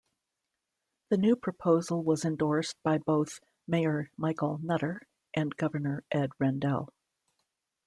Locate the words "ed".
6.11-6.31